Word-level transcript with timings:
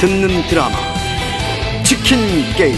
듣는 0.00 0.46
드라마 0.46 0.76
치킨 1.82 2.18
게임 2.56 2.76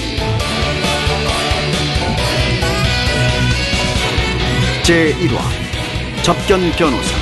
제1화 4.83 6.23
접견 6.23 6.71
변호사 6.73 7.15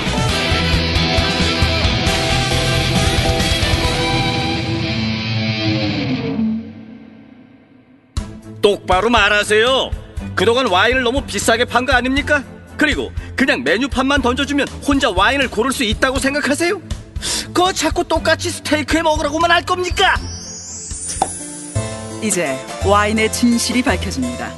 똑바로 8.61 9.09
말하세요. 9.11 9.91
그동안 10.35 10.67
와인을 10.67 11.03
너무 11.03 11.23
비싸게 11.23 11.65
판 11.65 11.87
거 11.87 11.93
아닙니까? 11.93 12.43
그리고 12.77 13.11
그냥 13.35 13.62
메뉴판만 13.65 14.23
던져주면 14.23 14.69
혼자 14.87 15.10
와인을 15.10 15.49
고를 15.49 15.73
수 15.73 15.85
있다고 15.85 16.19
생각하세요? 16.19 16.80
그거 17.47 17.73
자꾸 17.73 18.05
똑같이 18.05 18.51
스테이크에 18.51 19.03
먹으라고만 19.03 19.51
할 19.51 19.65
겁니까? 19.65 20.15
이제 22.23 22.57
와인의 22.85 23.33
진실이 23.33 23.83
밝혀집니다. 23.83 24.53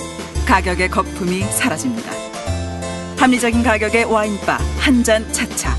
가격의 0.47 0.91
거품이 0.91 1.43
사라집니다. 1.45 2.11
합리적인 3.19 3.63
가격의 3.63 4.05
와인바 4.05 4.59
한 4.79 5.05
잔 5.05 5.31
차차. 5.33 5.77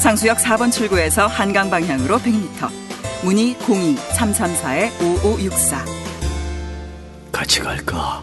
상수역 0.00 0.36
4번 0.38 0.70
출구에서 0.70 1.26
한강 1.26 1.68
방향으로 1.70 2.18
100m. 2.18 2.70
문의 3.24 3.54
02-334-5564. 3.56 5.76
같이 7.32 7.60
갈까? 7.60 8.22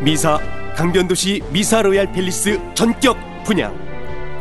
미사 0.00 0.38
강변도시 0.76 1.42
미사 1.50 1.80
로얄 1.82 2.12
팰리스 2.12 2.58
전격 2.74 3.16
분양 3.44 3.74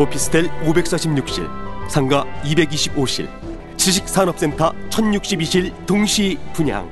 오피스텔 0.01 0.49
546실 0.63 1.47
상가 1.87 2.25
225실 2.43 3.29
지식산업센터 3.77 4.73
1062실 4.89 5.85
동시 5.85 6.39
분양. 6.53 6.89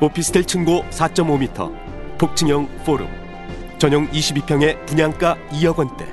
오피스텔 0.00 0.44
층고 0.44 0.84
4.5m 0.90 2.18
복층형 2.18 2.68
four 2.84 2.95
room. 2.95 3.08
전용 3.78 4.10
22평의 4.10 4.84
분양가 4.86 5.38
2억 5.50 5.76
원대. 5.76 6.04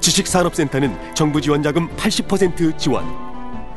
지식산업센터는 0.00 1.14
정부 1.14 1.40
지원 1.40 1.62
자금 1.62 1.88
80% 1.96 2.76
지원. 2.76 3.06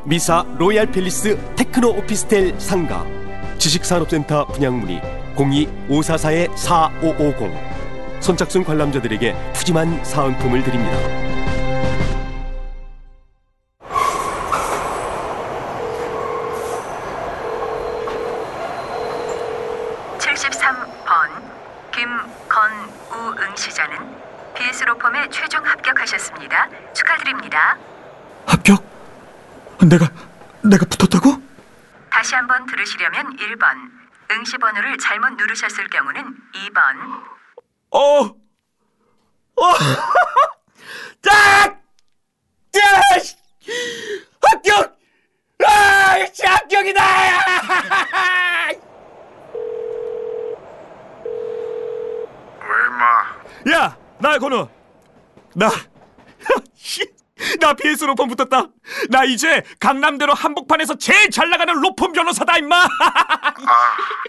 미사 0.04 0.45
로얄 0.58 0.88
팰리스 0.88 1.39
테크노 1.56 1.92
오피스텔 1.92 2.59
상가. 2.59 3.06
지식산업센터 3.58 4.45
분양 4.48 4.78
문의 4.80 5.02
02-544-4550 5.38 7.78
선착순 8.20 8.66
관람자들에게 8.66 9.54
푸짐한 9.54 10.04
사은품을 10.04 10.64
드립니다. 10.64 11.28
김건우 21.98 23.36
응시자는 23.39 23.98
BS 24.54 24.83
로펌에 24.83 25.30
최종 25.32 25.66
합격하셨습니다. 25.66 26.70
축하드립니다. 26.94 27.76
합격? 28.45 28.83
내가 29.82 30.08
내가 30.64 30.86
붙었다고? 30.86 31.42
다시 32.11 32.36
한번 32.36 32.67
들으시려면 32.67 33.36
1번, 33.38 33.89
응시 34.38 34.55
번호를 34.59 34.97
잘못 34.99 35.30
누르셨을 35.31 35.88
경우는 35.89 36.23
2번. 36.53 37.23
어. 37.89 37.99
어. 39.55 39.73
짝! 41.23 41.81
짝! 42.71 42.83
합격! 44.41 44.95
아, 45.65 46.25
씨, 46.31 46.45
합격이다! 46.45 47.02
왜 52.61 52.86
임마 52.86 53.76
야, 53.76 53.97
나 54.20 54.37
건우. 54.37 54.70
나 55.55 55.71
씨, 56.76 57.03
나 57.59 57.73
BS 57.73 58.05
로펌 58.05 58.25
붙었다. 58.27 58.67
나 59.09 59.23
이제 59.23 59.64
강남대로 59.80 60.33
한복판에서 60.33 60.95
제일 60.98 61.30
잘 61.30 61.49
나가는 61.49 61.73
로펌 61.73 62.11
변호사다 62.11 62.58
임마. 62.58 62.75
아 62.75 62.87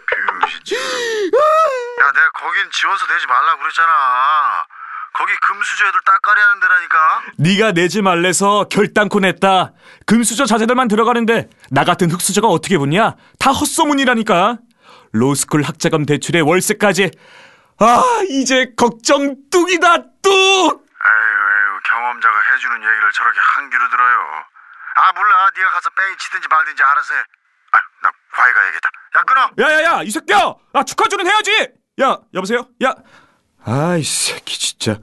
병신 0.06 0.76
야 0.76 2.12
내가 2.12 2.30
거긴 2.34 2.70
지원서 2.72 3.06
내지 3.06 3.26
말라고 3.26 3.60
그랬잖아 3.60 3.88
거기 5.14 5.32
금수저 5.40 5.86
애들 5.88 6.00
따까리 6.04 6.40
하는 6.40 6.60
데라니까 6.60 7.22
네가 7.38 7.72
내지 7.72 8.02
말래서 8.02 8.64
결단코 8.70 9.20
냈다. 9.20 9.72
금수저 10.06 10.46
자제들만 10.46 10.88
들어가는데 10.88 11.48
나 11.70 11.84
같은 11.84 12.10
흑수저가 12.10 12.46
어떻게 12.48 12.78
붙냐? 12.78 13.16
다 13.38 13.50
헛소문이라니까. 13.50 14.58
로스쿨 15.12 15.62
학자금 15.62 16.04
대출에 16.06 16.40
월세까지. 16.40 17.10
아 17.78 18.02
이제 18.28 18.72
걱정 18.76 19.36
뚝이다 19.50 19.96
뚝. 20.22 20.87
경험자가 21.98 22.36
해주는 22.54 22.76
얘기를 22.78 23.12
저렇게 23.12 23.38
한 23.42 23.70
귀로 23.70 23.88
들어요 23.90 24.16
아 24.94 25.12
몰라 25.12 25.50
네가 25.56 25.70
가서 25.70 25.90
뺑이 25.90 26.16
치든지 26.18 26.46
말든지 26.48 26.82
알아서 26.82 27.14
해 27.14 27.20
아유 27.72 27.82
나 28.02 28.10
과외 28.32 28.52
가야겠다 28.52 28.88
야 29.16 29.22
끊어 29.26 29.50
야야야 29.58 30.02
이 30.04 30.10
새끼야. 30.10 30.54
아 30.74 30.84
축하주는 30.84 31.26
해야지. 31.26 31.72
야 32.00 32.18
여보세요. 32.34 32.68
야. 32.84 32.94
아이 33.64 34.02
새끼 34.04 34.58
진짜. 34.58 34.98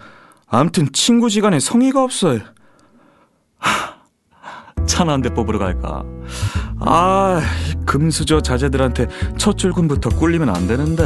암튼 0.50 0.92
친구지간에 0.94 1.60
성의가 1.60 2.02
없어. 2.02 2.38
차나 4.88 5.14
한 5.14 5.22
대 5.22 5.30
뽑으러 5.34 5.58
갈까? 5.60 6.04
아, 6.80 7.42
금수저 7.88 8.42
자제들한테 8.42 9.08
첫 9.38 9.58
출근부터 9.58 10.10
꿀리면 10.12 10.50
안 10.56 10.68
되는데. 10.68 11.04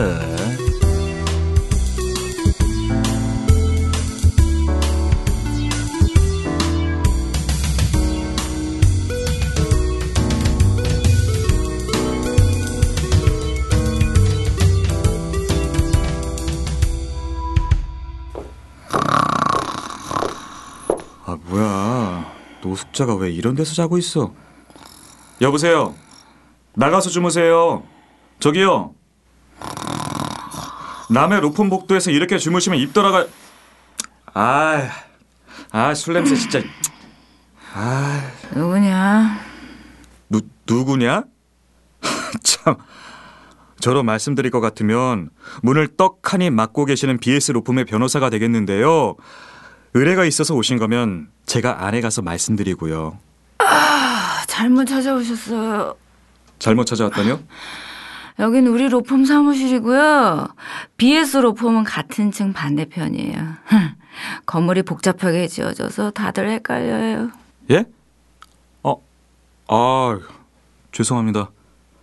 노숙자가 22.99 23.15
왜 23.15 23.31
이런 23.31 23.55
데서 23.55 23.73
자고 23.73 23.97
있어? 23.97 24.33
여보세요. 25.41 25.95
나가서 26.75 27.09
주무세요. 27.09 27.83
저기요. 28.39 28.93
남의 31.09 31.39
로폰 31.41 31.69
복도에서 31.69 32.11
이렇게 32.11 32.37
주무시면 32.37 32.79
입 32.79 32.93
돌아가. 32.93 33.25
아, 34.33 34.89
아, 35.71 35.93
술 35.93 36.13
냄새 36.13 36.35
진짜. 36.35 36.61
아, 37.73 38.31
누구냐? 38.53 39.39
누 40.29 40.41
누구냐? 40.67 41.23
참. 42.43 42.75
저로 43.79 44.03
말씀드릴 44.03 44.51
것 44.51 44.59
같으면 44.59 45.29
문을 45.63 45.95
떡하니 45.95 46.49
막고 46.49 46.83
계시는 46.83 47.19
BS 47.19 47.53
로품의 47.53 47.85
변호사가 47.85 48.29
되겠는데요. 48.29 49.15
의뢰가 49.93 50.25
있어서 50.25 50.55
오신 50.55 50.77
거면 50.77 51.29
제가 51.45 51.85
안에 51.85 52.01
가서 52.01 52.21
말씀드리고요. 52.21 53.17
아, 53.59 54.43
잘못 54.47 54.85
찾아오셨어요. 54.85 55.95
잘못 56.59 56.85
찾아왔다뇨? 56.85 57.39
여긴 58.39 58.67
우리 58.67 58.87
로펌 58.87 59.25
사무실이고요. 59.25 60.47
BS 60.97 61.37
로펌은 61.37 61.83
같은 61.83 62.31
층 62.31 62.53
반대편이에요. 62.53 63.55
건물이 64.45 64.83
복잡하게 64.83 65.47
지어져서 65.47 66.11
다들 66.11 66.49
헷갈려요. 66.49 67.31
예? 67.71 67.85
어, 68.83 68.95
아, 69.67 70.19
죄송합니다. 70.91 71.39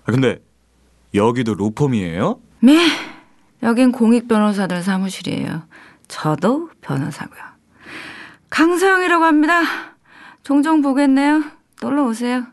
아, 0.04 0.12
근데 0.12 0.38
여기도 1.14 1.54
로펌이에요? 1.54 2.40
네, 2.60 2.86
여긴 3.62 3.92
공익 3.92 4.28
변호사들 4.28 4.82
사무실이에요. 4.82 5.62
저도 6.08 6.70
변호사고요. 6.80 7.55
강서영이라고 8.50 9.24
합니다. 9.24 9.60
종종 10.42 10.82
보겠네요. 10.82 11.42
놀러 11.82 12.04
오세요. 12.04 12.44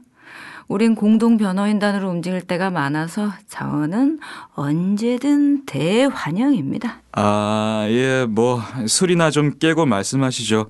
우린 0.67 0.95
공동 0.95 1.37
변호인단으로 1.37 2.09
움직일 2.09 2.41
때가 2.41 2.69
많아서 2.71 3.29
자원은 3.47 4.19
언제든 4.55 5.65
대환영입니다. 5.65 7.01
아, 7.11 7.85
예, 7.89 8.25
뭐 8.27 8.61
술이나 8.87 9.29
좀 9.29 9.57
깨고 9.59 9.85
말씀하시죠. 9.85 10.69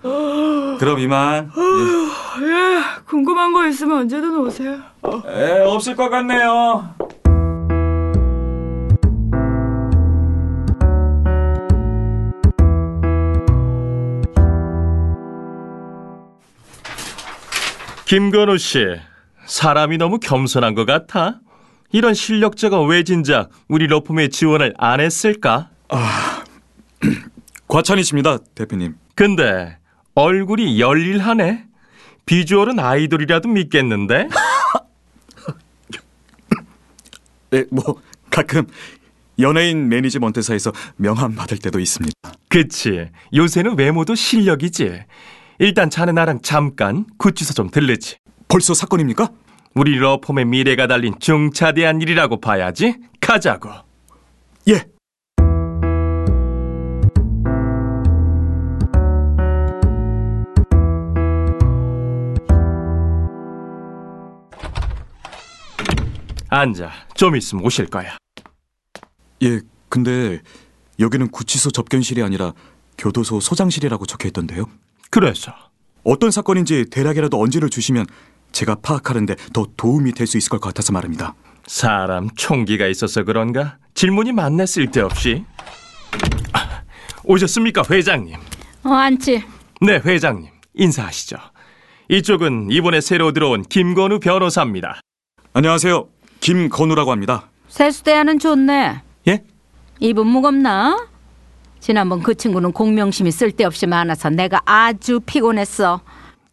그럼 0.79 0.99
이만. 0.99 1.51
예, 2.41 3.03
궁금한 3.07 3.53
거 3.53 3.65
있으면 3.67 3.99
언제든 3.99 4.35
오세요. 4.39 4.79
예, 5.27 5.61
없을 5.61 5.95
것 5.95 6.09
같네요. 6.09 6.95
김건우 18.05 18.57
씨, 18.57 18.85
사람이 19.45 19.97
너무 19.97 20.19
겸손한 20.19 20.75
것 20.75 20.85
같아. 20.85 21.39
이런 21.91 22.13
실력자가 22.13 22.81
왜 22.81 23.03
진작 23.03 23.49
우리 23.67 23.87
로펌에 23.87 24.29
지원을 24.29 24.73
안 24.77 24.99
했을까? 24.99 25.69
과찬이십니다, 27.67 28.39
대표님. 28.55 28.95
근데 29.15 29.77
얼굴이 30.15 30.79
열일하네. 30.79 31.65
비주얼은 32.25 32.79
아이돌이라도 32.79 33.49
믿겠는데? 33.49 34.29
네, 37.51 37.65
뭐 37.69 38.01
가끔 38.29 38.65
연예인 39.39 39.89
매니지먼트사에서 39.89 40.71
명함 40.95 41.35
받을 41.35 41.57
때도 41.57 41.79
있습니다. 41.79 42.13
그치. 42.47 43.09
요새는 43.35 43.77
외모도 43.77 44.15
실력이지. 44.15 45.03
일단 45.59 45.89
자네 45.89 46.11
나랑 46.11 46.41
잠깐 46.41 47.05
구치소 47.17 47.53
좀 47.53 47.69
들르지. 47.69 48.17
벌써 48.47 48.73
사건입니까? 48.73 49.29
우리 49.75 49.97
러펌의 49.97 50.45
미래가 50.45 50.87
달린 50.87 51.15
중차대한 51.19 52.01
일이라고 52.01 52.39
봐야지. 52.39 52.95
가자고. 53.19 53.69
예. 54.69 54.85
앉아. 66.49 66.91
좀 67.15 67.35
있으면 67.35 67.65
오실 67.65 67.87
거야. 67.87 68.15
예, 69.41 69.59
근데 69.89 70.39
여기는 70.99 71.29
구치소 71.31 71.71
접견실이 71.71 72.21
아니라 72.21 72.53
교도소 72.99 73.39
소장실이라고 73.39 74.05
적혀 74.05 74.27
있던데요. 74.27 74.65
그래서 75.13 75.53
어떤 76.03 76.31
사건인지 76.31 76.85
대략이라도 76.89 77.39
언지를 77.39 77.69
주시면 77.69 78.07
제가 78.51 78.77
파악하는데 78.81 79.35
더 79.53 79.67
도움이 79.77 80.13
될 80.13 80.25
수 80.25 80.39
있을 80.39 80.49
것 80.49 80.59
같아서 80.59 80.91
말입니다. 80.91 81.35
사람 81.67 82.29
총기가 82.35 82.87
있어서 82.87 83.23
그런가? 83.23 83.77
질문이 83.93 84.31
많네 84.31 84.65
쓸데없이. 84.65 85.45
아, 86.53 86.81
오셨습니까, 87.25 87.83
회장님? 87.91 88.35
어, 88.85 88.89
앉지. 88.89 89.43
네, 89.81 90.01
회장님. 90.03 90.49
인사하시죠. 90.73 91.37
이쪽은 92.09 92.69
이번에 92.71 92.99
새로 92.99 93.33
들어온 93.33 93.61
김건우 93.61 94.19
변호사입니다. 94.19 94.99
안녕하세요. 95.53 96.07
김건우라고 96.39 97.11
합니다. 97.11 97.51
세수대하는 97.67 98.39
좋네. 98.39 99.03
예? 99.27 99.43
입은 99.99 100.25
무겁나? 100.25 100.97
지난번 101.83 102.23
그 102.23 102.33
친구는 102.33 102.71
공명심이 102.71 103.29
쓸데없이 103.29 103.87
많아서 103.87 104.29
내가 104.29 104.61
아주 104.63 105.19
피곤했어. 105.19 105.99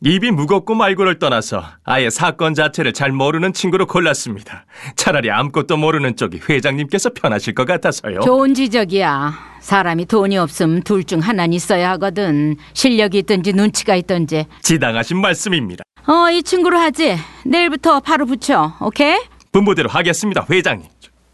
입이 0.04 0.32
무겁고 0.32 0.74
말고를 0.74 1.20
떠나서 1.20 1.62
아예 1.84 2.10
사건 2.10 2.52
자체를 2.52 2.92
잘 2.92 3.12
모르는 3.12 3.52
친구로 3.52 3.86
골랐습니다. 3.86 4.64
차라리 4.96 5.30
아무것도 5.30 5.76
모르는 5.76 6.16
쪽이 6.16 6.40
회장님께서 6.48 7.10
편하실 7.10 7.54
것 7.54 7.64
같아서요. 7.64 8.18
좋은 8.22 8.54
지적이야. 8.54 9.32
사람이 9.60 10.06
돈이 10.06 10.36
없음 10.36 10.82
둘 10.82 11.04
중 11.04 11.20
하나는 11.20 11.52
있어야 11.52 11.90
하거든. 11.90 12.56
실력이 12.72 13.18
있든지 13.18 13.52
눈치가 13.52 13.94
있든지. 13.94 14.46
지당하신 14.62 15.20
말씀입니다. 15.20 15.84
어, 16.08 16.28
이 16.32 16.42
친구로 16.42 16.76
하지. 16.76 17.16
내일부터 17.46 18.00
바로 18.00 18.26
붙여. 18.26 18.74
오케이? 18.80 19.16
분부대로 19.52 19.88
하겠습니다, 19.90 20.44
회장님. 20.50 20.88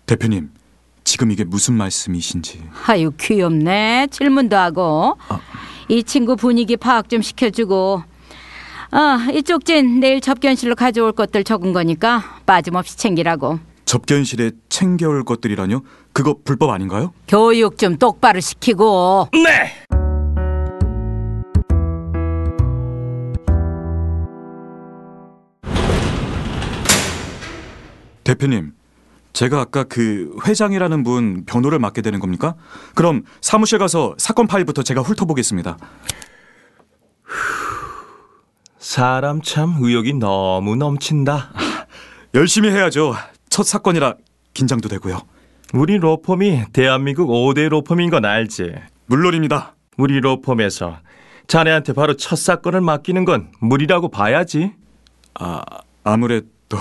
대표님, 0.04 0.50
지금 1.06 1.30
이게 1.30 1.44
무슨 1.44 1.74
말씀이신지. 1.74 2.60
아유, 2.88 3.12
귀엽네. 3.18 4.08
질문도 4.10 4.56
하고. 4.56 5.16
이 5.88 6.02
친구 6.02 6.34
분위기 6.34 6.76
파악 6.76 7.08
좀 7.08 7.22
시켜주고. 7.22 8.02
어, 8.92 9.32
이 9.32 9.42
쪽 9.42 9.64
진 9.64 10.00
내일 10.00 10.20
접견실로 10.20 10.74
가져올 10.74 11.12
것들 11.12 11.44
적은 11.44 11.72
거니까 11.72 12.24
빠짐없이 12.44 12.98
챙기라고. 12.98 13.60
접견실에 13.84 14.50
챙겨올 14.68 15.22
것들이라뇨? 15.24 15.82
그거 16.12 16.34
불법 16.44 16.70
아닌가요? 16.70 17.12
교육 17.28 17.78
좀 17.78 17.96
똑바로 17.98 18.40
시키고. 18.40 19.28
네! 19.32 19.72
대표님, 28.24 28.72
제가 29.36 29.60
아까 29.60 29.84
그 29.84 30.34
회장이라는 30.46 31.02
분 31.02 31.44
변호를 31.44 31.78
맡게 31.78 32.00
되는 32.00 32.20
겁니까? 32.20 32.54
그럼 32.94 33.22
사무실 33.42 33.78
가서 33.78 34.14
사건 34.16 34.46
파일부터 34.46 34.82
제가 34.82 35.02
훑어보겠습니다. 35.02 35.76
사람 38.78 39.42
참 39.42 39.76
의욕이 39.78 40.14
너무 40.14 40.74
넘친다. 40.76 41.52
열심히 42.32 42.70
해야죠. 42.70 43.14
첫 43.50 43.64
사건이라 43.64 44.14
긴장도 44.54 44.88
되고요. 44.88 45.20
우리 45.74 45.98
로펌이 45.98 46.72
대한민국 46.72 47.28
5대 47.28 47.68
로펌인 47.68 48.08
건 48.08 48.24
알지? 48.24 48.74
물론입니다. 49.04 49.74
우리 49.98 50.18
로펌에서 50.18 51.00
자네한테 51.46 51.92
바로 51.92 52.16
첫 52.16 52.36
사건을 52.36 52.80
맡기는 52.80 53.26
건 53.26 53.52
무리라고 53.60 54.08
봐야지. 54.08 54.72
아, 55.34 55.60
아무래도 56.04 56.78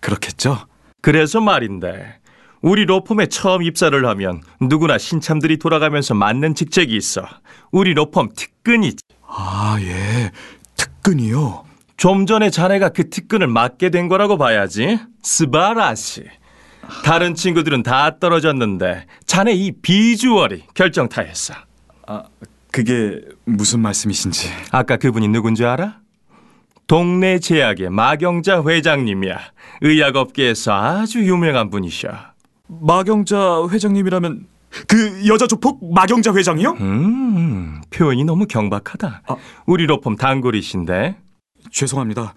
그렇겠죠? 0.00 0.66
그래서 1.06 1.40
말인데 1.40 2.18
우리 2.62 2.84
로펌에 2.84 3.26
처음 3.26 3.62
입사를 3.62 4.04
하면 4.04 4.42
누구나 4.60 4.98
신참들이 4.98 5.56
돌아가면서 5.56 6.14
맡는 6.14 6.56
직책이 6.56 6.96
있어. 6.96 7.22
우리 7.70 7.94
로펌 7.94 8.30
특근이지. 8.34 8.98
아, 9.24 9.78
예. 9.82 10.32
특근이요. 10.76 11.64
좀 11.96 12.26
전에 12.26 12.50
자네가 12.50 12.88
그 12.88 13.08
특근을 13.08 13.46
맡게 13.46 13.90
된 13.90 14.08
거라고 14.08 14.36
봐야지. 14.36 14.98
스바라시. 15.22 16.24
다른 17.04 17.36
친구들은 17.36 17.84
다 17.84 18.18
떨어졌는데 18.18 19.06
자네 19.26 19.52
이 19.52 19.70
비주얼이 19.80 20.64
결정타였어. 20.74 21.54
아, 22.08 22.24
그게 22.72 23.20
무슨 23.44 23.78
말씀이신지. 23.78 24.48
아까 24.72 24.96
그분이 24.96 25.28
누군지 25.28 25.64
알아? 25.64 26.00
동네 26.86 27.38
제약의 27.40 27.90
마경자 27.90 28.62
회장님이야. 28.62 29.38
의약업계에서 29.80 30.72
아주 30.72 31.24
유명한 31.26 31.68
분이셔. 31.70 32.08
마경자 32.68 33.66
회장님이라면 33.68 34.46
그 34.86 35.26
여자 35.26 35.46
조폭 35.46 35.92
마경자 35.92 36.32
회장이요? 36.34 36.76
음, 36.80 37.80
표현이 37.90 38.24
너무 38.24 38.46
경박하다. 38.46 39.22
아. 39.26 39.36
우리 39.66 39.86
로펌 39.86 40.16
단골이신데. 40.16 41.16
죄송합니다. 41.72 42.34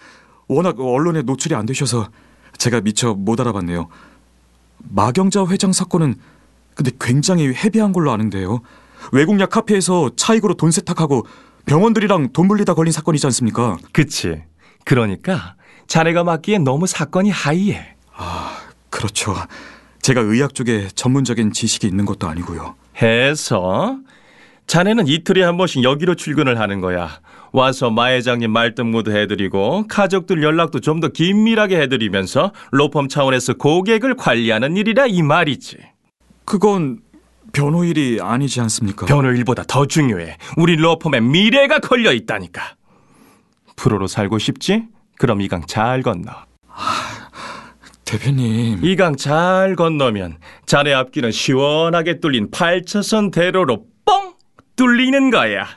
워낙 0.47 0.79
언론에 0.79 1.21
노출이 1.21 1.53
안 1.53 1.65
되셔서 1.67 2.09
제가 2.57 2.81
미처 2.81 3.13
못 3.13 3.39
알아봤네요. 3.39 3.87
마경자 4.79 5.45
회장 5.45 5.71
사건은 5.71 6.15
근데 6.73 6.91
굉장히 6.99 7.53
헤비한 7.53 7.91
걸로 7.91 8.11
아는데요. 8.11 8.61
외국약 9.11 9.49
카페에서 9.49 10.11
차익으로 10.15 10.55
돈 10.55 10.71
세탁하고 10.71 11.25
병원들이랑 11.69 12.33
돈 12.33 12.47
물리다 12.47 12.73
걸린 12.73 12.91
사건이지 12.91 13.27
않습니까? 13.27 13.77
그치. 13.93 14.41
그러니까 14.85 15.53
자네가 15.85 16.23
맡기엔 16.23 16.63
너무 16.63 16.87
사건이 16.87 17.29
하이해. 17.29 17.95
그렇죠. 18.89 19.35
제가 20.01 20.21
의학 20.21 20.55
쪽에 20.55 20.87
전문적인 20.87 21.51
지식이 21.53 21.85
있는 21.85 22.05
것도 22.05 22.27
아니고요. 22.27 22.73
해서 22.99 23.97
자네는 24.65 25.07
이틀에 25.07 25.43
한 25.43 25.57
번씩 25.57 25.83
여기로 25.83 26.15
출근을 26.15 26.59
하는 26.59 26.81
거야. 26.81 27.19
와서 27.51 27.91
마 27.91 28.07
회장님 28.07 28.49
말등무도 28.51 29.15
해드리고 29.15 29.85
가족들 29.87 30.41
연락도 30.41 30.79
좀 30.79 30.99
더 30.99 31.09
긴밀하게 31.09 31.79
해드리면서 31.81 32.51
로펌 32.71 33.07
차원에서 33.09 33.53
고객을 33.53 34.15
관리하는 34.15 34.75
일이라 34.75 35.05
이 35.05 35.21
말이지. 35.21 35.77
그건 36.45 36.99
변호 37.51 37.83
일이 37.83 38.19
아니지 38.21 38.61
않습니까? 38.61 39.05
변호 39.05 39.31
일보다 39.31 39.63
더 39.67 39.85
중요해. 39.85 40.37
우리 40.57 40.75
로펌의 40.75 41.21
미래가 41.21 41.79
걸려 41.79 42.11
있다니까. 42.13 42.75
프로로 43.75 44.07
살고 44.07 44.39
싶지? 44.39 44.83
그럼 45.17 45.41
이강 45.41 45.65
잘 45.67 46.01
건너. 46.01 46.31
대표님. 48.05 48.83
이강 48.83 49.15
잘 49.17 49.75
건너면 49.75 50.37
자네 50.65 50.93
앞길은 50.93 51.31
시원하게 51.31 52.19
뚫린 52.19 52.49
8차선 52.49 53.31
대로로 53.31 53.85
뻥 54.05 54.33
뚫리는 54.75 55.29
거야. 55.29 55.67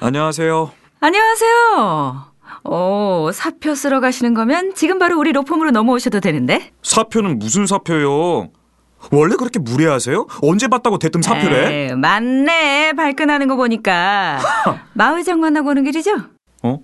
안녕하세요. 0.00 0.70
안녕하세요. 1.00 2.24
오, 2.64 3.30
사표 3.32 3.74
쓰러 3.74 4.00
가시는 4.00 4.34
거면 4.34 4.74
지금 4.74 4.98
바로 4.98 5.18
우리 5.18 5.32
로펌으로 5.32 5.70
넘어오셔도 5.70 6.20
되는데. 6.20 6.70
사표는 6.82 7.38
무슨 7.38 7.66
사표요? 7.66 8.48
원래 9.12 9.36
그렇게 9.36 9.58
무례하세요? 9.58 10.26
언제 10.42 10.68
봤다고 10.68 10.98
대뜸 10.98 11.22
사표래? 11.22 11.88
에이, 11.90 11.94
맞네. 11.94 12.92
발끈하는 12.94 13.46
거 13.48 13.56
보니까. 13.56 14.38
마 14.94 15.14
회장 15.16 15.40
만나고 15.40 15.70
오는 15.70 15.84
길이죠? 15.84 16.10
어? 16.62 16.78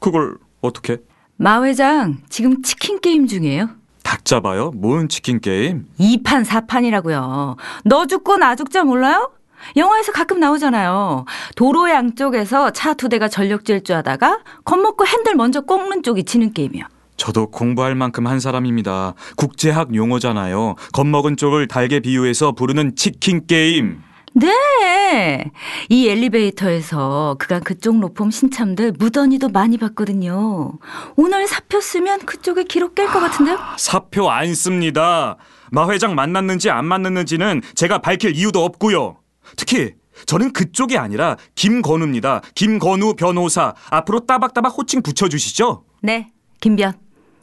그걸 0.00 0.36
어떻게? 0.60 0.98
마 1.36 1.62
회장 1.62 2.18
지금 2.28 2.62
치킨 2.62 3.00
게임 3.00 3.26
중이에요. 3.26 3.68
닭 4.02 4.24
잡아요? 4.24 4.70
뭔 4.74 5.08
치킨 5.08 5.40
게임? 5.40 5.86
2판 5.98 6.44
4판이라고요. 6.44 7.56
너 7.84 8.06
죽고 8.06 8.36
나 8.38 8.54
죽자 8.56 8.84
몰라요? 8.84 9.30
영화에서 9.76 10.12
가끔 10.12 10.40
나오잖아요. 10.40 11.24
도로 11.56 11.90
양쪽에서 11.90 12.70
차 12.70 12.94
두 12.94 13.08
대가 13.08 13.28
전력 13.28 13.64
질주하다가 13.64 14.38
겁먹고 14.64 15.06
핸들 15.06 15.34
먼저 15.34 15.60
꺾는 15.62 16.02
쪽이 16.02 16.24
지는 16.24 16.52
게임이요. 16.52 16.84
저도 17.16 17.48
공부할 17.50 17.94
만큼 17.94 18.26
한 18.26 18.40
사람입니다. 18.40 19.14
국제학 19.36 19.94
용어잖아요. 19.94 20.74
겁먹은 20.92 21.36
쪽을 21.36 21.68
닭에 21.68 22.00
비유해서 22.00 22.52
부르는 22.52 22.96
치킨 22.96 23.46
게임. 23.46 24.00
네. 24.36 25.52
이 25.88 26.08
엘리베이터에서 26.08 27.36
그간 27.38 27.62
그쪽 27.62 28.00
로펌 28.00 28.30
신참들 28.30 28.94
무던히도 28.98 29.48
많이 29.50 29.78
봤거든요. 29.78 30.72
오늘 31.16 31.46
사표 31.46 31.80
쓰면 31.80 32.20
그쪽에 32.26 32.64
기록 32.64 32.94
깰 32.96 33.06
것 33.12 33.20
같은데요? 33.20 33.58
사표 33.76 34.30
안 34.30 34.54
씁니다. 34.54 35.36
마 35.70 35.88
회장 35.88 36.14
만났는지 36.16 36.68
안 36.70 36.84
만났는지는 36.84 37.62
제가 37.76 37.98
밝힐 37.98 38.34
이유도 38.36 38.64
없고요. 38.64 39.16
특히 39.56 39.94
저는 40.26 40.52
그쪽이 40.52 40.96
아니라 40.96 41.36
김건우입니다. 41.54 42.42
김건우 42.54 43.14
변호사. 43.14 43.74
앞으로 43.90 44.26
따박따박 44.26 44.76
호칭 44.76 45.02
붙여주시죠. 45.02 45.84
네. 46.02 46.32
김변. 46.60 46.94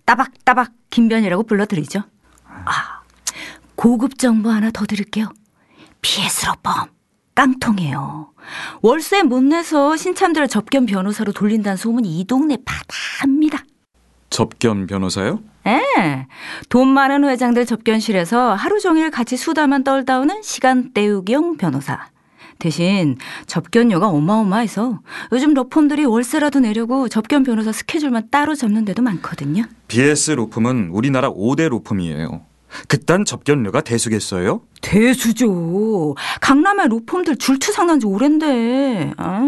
따박따박 0.06 0.72
김변이라고 0.90 1.44
불러드리죠. 1.44 2.02
아, 2.46 3.02
고급 3.76 4.18
정보 4.18 4.50
하나 4.50 4.72
더 4.72 4.86
드릴게요. 4.86 5.32
로펌. 6.02 6.88
깡통이에요. 7.34 8.34
월세 8.82 9.24
못 9.24 9.42
내서 9.42 9.96
신참들을 9.96 10.48
접견 10.48 10.86
변호사로 10.86 11.32
돌린다는 11.32 11.78
소문이 11.78 12.20
이 12.20 12.26
동네 12.26 12.58
바다합니다. 12.66 13.64
접견 14.30 14.88
변호사요? 14.88 15.42
예. 15.68 16.28
돈 16.70 16.88
많은 16.88 17.24
회장들 17.24 17.66
접견실에서 17.66 18.54
하루 18.54 18.80
종일 18.80 19.12
같이 19.12 19.38
수다만 19.38 19.84
떨다 19.84 20.20
오는 20.20 20.42
시간 20.42 20.92
때우기용 20.94 21.58
변호사. 21.58 22.08
대신 22.60 23.18
접견료가 23.48 24.08
어마어마해서 24.08 25.00
요즘 25.32 25.54
로펌들이 25.56 26.06
월세라도 26.06 26.60
내려고 26.60 27.08
접견 27.10 27.44
변호사 27.44 27.72
스케줄만 27.72 28.28
따로 28.30 28.54
잡는 28.54 28.86
데도 28.86 29.02
많거든요. 29.02 29.64
BS 29.88 30.32
로펌은 30.32 30.90
우리나라 30.92 31.32
5대 31.32 31.70
로펌이에요. 31.70 32.42
그딴 32.88 33.26
접견료가 33.26 33.82
대수겠어요? 33.82 34.62
대수죠. 34.82 36.16
강남의 36.40 36.88
로펌들 36.90 37.38
줄투상 37.38 37.88
난 37.88 38.00
지 38.00 38.06
오랜데. 38.06 39.12
아, 39.18 39.42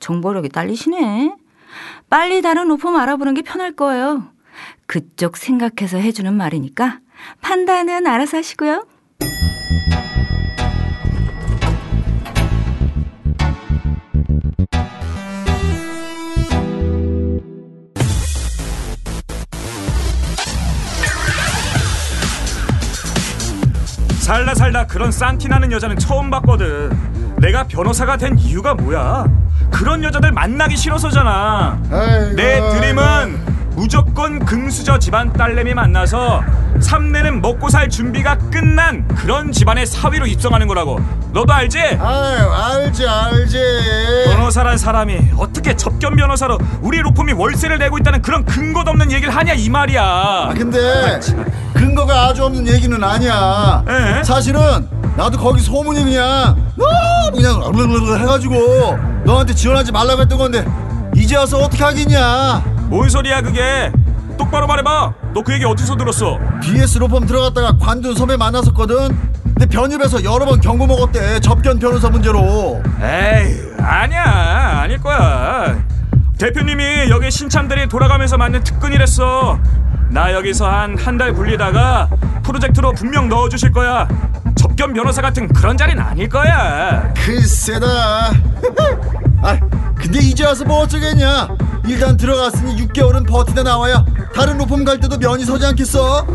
정보력이 0.00 0.48
딸리시네. 0.50 1.34
빨리 2.10 2.42
다른 2.42 2.68
로펌 2.68 2.94
알아보는 2.98 3.34
게 3.34 3.42
편할 3.42 3.72
거예요. 3.74 4.24
그쪽 4.92 5.38
생각해서 5.38 5.96
해주는 5.96 6.34
말이니까 6.34 6.98
판단은 7.40 8.06
알아서 8.06 8.36
하시고요. 8.36 8.84
살다 24.20 24.54
살다 24.54 24.86
그런 24.86 25.10
쌍티나는 25.10 25.72
여자는 25.72 25.98
처음 25.98 26.28
봤거든. 26.28 26.90
내가 27.38 27.66
변호사가 27.66 28.18
된 28.18 28.38
이유가 28.38 28.74
뭐야? 28.74 29.24
그런 29.70 30.04
여자들 30.04 30.32
만나기 30.32 30.76
싫어서잖아. 30.76 31.80
내 32.36 32.60
드림은 32.60 33.51
무조건 33.82 34.38
금수저 34.44 35.00
집안 35.00 35.32
딸내미 35.32 35.74
만나서 35.74 36.40
삼내는 36.80 37.42
먹고 37.42 37.68
살 37.68 37.88
준비가 37.88 38.38
끝난 38.38 39.08
그런 39.08 39.50
집안의 39.50 39.86
사위로 39.86 40.26
입성하는 40.26 40.68
거라고. 40.68 41.00
너도 41.32 41.52
알지? 41.52 41.80
아유 41.80 42.48
알지 42.52 43.04
알지 43.08 43.58
변호사란 44.26 44.78
사람이 44.78 45.32
어떻게 45.36 45.74
접견 45.74 46.14
변호사로 46.14 46.58
우리 46.80 47.00
로펌이 47.00 47.32
월세를 47.32 47.78
내고 47.78 47.98
있다는 47.98 48.22
그런 48.22 48.44
근거도 48.44 48.92
없는 48.92 49.10
얘기를 49.10 49.34
하냐 49.34 49.54
이 49.54 49.68
말이야. 49.68 50.00
아 50.04 50.54
근데 50.56 51.18
근거가 51.74 52.26
아주 52.28 52.44
없는 52.44 52.64
얘기는 52.68 53.02
아니야 53.02 53.82
에? 53.88 54.22
사실은 54.22 54.88
나도 55.16 55.38
거기 55.38 55.60
소문이 55.60 56.04
그냥 56.04 56.72
너무 56.76 57.32
그냥 57.34 58.20
해가지고 58.20 58.96
너한테 59.24 59.52
지원하지 59.54 59.90
말라고 59.90 60.22
했던 60.22 60.38
건데 60.38 60.64
이제 61.16 61.36
와서 61.36 61.58
어떻게 61.58 61.82
하겠냐 61.82 62.71
뭔 62.92 63.08
소리야 63.08 63.40
그게? 63.40 63.90
똑바로 64.36 64.66
말해봐. 64.66 65.14
너 65.32 65.42
그 65.42 65.52
얘기 65.54 65.64
어디서 65.64 65.96
들었어? 65.96 66.38
BS 66.60 66.98
로펌 66.98 67.20
들어갔다가 67.20 67.78
관둔 67.78 68.14
선배 68.14 68.36
만났었거든 68.36 69.08
근데 69.44 69.64
변입에서 69.66 70.22
여러 70.24 70.44
번 70.44 70.60
경고 70.60 70.86
먹었대 70.86 71.40
접견 71.40 71.78
변호사 71.78 72.10
문제로 72.10 72.82
에이 73.00 73.72
아니야 73.78 74.80
아닐 74.82 75.00
거야. 75.00 75.82
대표님이 76.38 77.08
여기 77.08 77.30
신참들이 77.30 77.88
돌아가면서 77.88 78.36
맞는 78.36 78.62
특근이랬어. 78.62 79.58
나 80.10 80.32
여기서 80.34 80.68
한 80.68 80.96
한 80.98 81.16
달 81.16 81.32
굴리다가 81.32 82.08
프로젝트로 82.42 82.92
분명 82.92 83.28
넣어주실 83.30 83.72
거야. 83.72 84.06
접견 84.54 84.92
변호사 84.92 85.22
같은 85.22 85.48
그런 85.48 85.78
자리는 85.78 86.02
아닐 86.02 86.28
거야. 86.28 87.10
글쎄다 87.16 87.86
아 89.42 89.58
근데 89.94 90.18
이제 90.20 90.44
와서 90.44 90.64
뭐 90.64 90.82
어쩌겠냐 90.82 91.48
일단 91.86 92.16
들어갔으니 92.16 92.76
6개월은 92.86 93.26
버티다 93.28 93.62
나와야 93.62 94.04
다른 94.34 94.56
로펌 94.58 94.84
갈 94.84 94.98
때도 95.00 95.18
면이 95.18 95.44
서지 95.44 95.66
않겠어 95.66 96.26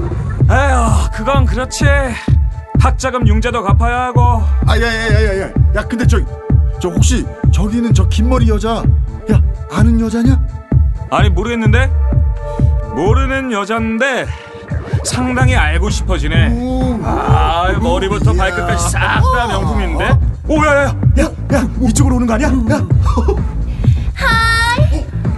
에휴 0.50 1.10
그건 1.14 1.46
그렇지. 1.46 1.86
학자금 2.80 3.28
융자도 3.28 3.64
갚아야 3.64 4.06
하고. 4.06 4.44
아야야야야야 4.68 5.48
야 5.76 5.84
근데 5.88 6.06
저저 6.06 6.90
혹시 6.90 7.26
저기 7.52 7.78
있는 7.78 7.94
저 7.94 8.08
긴머리 8.08 8.48
여자 8.50 8.84
야 9.32 9.42
아는 9.72 10.00
여자냐? 10.00 10.40
아니 11.10 11.30
모르겠는데 11.30 11.92
모르는 12.96 13.52
여잔데 13.52 14.26
상당히 15.04 15.56
알고 15.56 15.90
싶어지네. 15.90 17.00
아 17.04 17.74
머리부터 17.82 18.34
발끝까지 18.34 18.90
싹 18.92 19.00
다 19.34 19.48
명품인데. 19.48 20.20
오야야야 20.48 20.96
야야 21.18 21.68
이쪽으로 21.82 22.16
오는 22.18 22.28
거 22.28 22.34
아니야? 22.36 22.48
야 22.48 22.88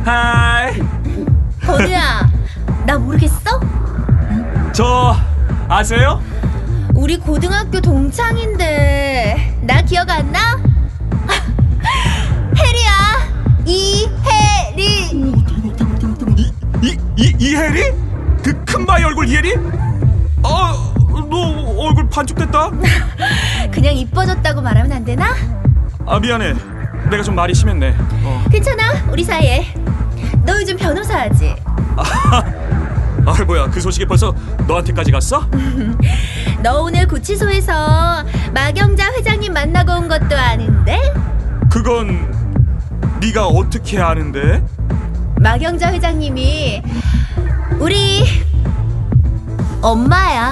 하이 0.10 0.74
건우야, 1.64 2.28
나 2.88 2.98
모르겠어? 2.98 3.60
저 4.74 5.16
아세요? 5.68 6.20
우리 6.96 7.16
고등학교 7.18 7.80
동창인데 7.80 9.60
나 9.62 9.84
기억 9.84 10.10
안 10.10 10.32
나? 10.32 10.58
혜리야, 12.58 12.90
이혜리. 13.66 15.12
이, 16.82 16.98
이, 17.16 17.36
이혜리? 17.38 17.92
그 18.42 18.66
큰바위 18.66 19.04
얼굴 19.04 19.28
이혜리? 19.28 19.54
아, 20.42 20.92
너 21.30 21.76
얼굴 21.78 22.10
반쪽됐다? 22.10 22.72
그냥 23.70 23.96
이뻐졌다고 23.96 24.60
말하면 24.60 24.92
안 24.92 25.06
되나? 25.06 25.36
아, 26.08 26.20
미안해. 26.20 26.56
내가 27.12 27.22
좀 27.22 27.36
말이 27.36 27.54
심했네. 27.54 27.96
어. 28.24 28.44
괜찮아, 28.52 29.06
우리 29.12 29.24
사이에. 29.24 29.72
너 30.50 30.60
요즘 30.60 30.76
변호사하지? 30.78 31.56
아, 31.96 33.44
뭐야. 33.46 33.70
그 33.70 33.80
소식이 33.80 34.08
벌써 34.08 34.34
너한테까지 34.68 35.12
갔어? 35.12 35.46
너 36.64 36.82
오늘 36.82 37.08
구치소에서 37.08 38.26
마경자 38.52 39.12
회장님 39.14 39.54
만나고 39.54 39.92
온 39.92 40.08
것도 40.08 40.36
아는데? 40.36 41.00
그건 41.70 42.34
네가 43.22 43.46
어떻게 43.46 44.00
아는데? 44.02 44.66
마경자 45.36 45.94
회장님이 45.94 46.82
우리 47.78 48.24
엄마야. 49.84 50.52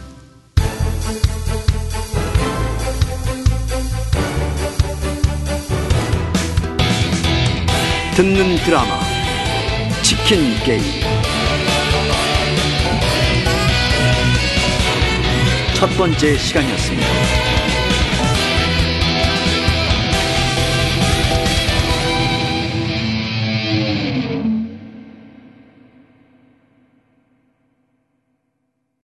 듣는 8.21 8.55
드라마 8.57 8.99
치킨 10.03 10.53
게임 10.63 10.83
첫 15.73 15.89
번째 15.97 16.37
시간이었습니다. 16.37 17.60